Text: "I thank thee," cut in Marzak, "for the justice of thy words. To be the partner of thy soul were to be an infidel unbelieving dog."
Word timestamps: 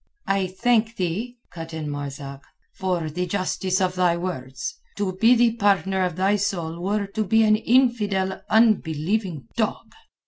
"I 0.25 0.47
thank 0.47 0.95
thee," 0.95 1.37
cut 1.51 1.75
in 1.75 1.87
Marzak, 1.87 2.41
"for 2.73 3.07
the 3.07 3.27
justice 3.27 3.79
of 3.79 3.93
thy 3.93 4.17
words. 4.17 4.79
To 4.95 5.13
be 5.17 5.35
the 5.35 5.55
partner 5.57 6.01
of 6.03 6.15
thy 6.15 6.37
soul 6.37 6.79
were 6.81 7.05
to 7.05 7.23
be 7.23 7.43
an 7.43 7.55
infidel 7.57 8.41
unbelieving 8.49 9.45
dog." 9.55 9.93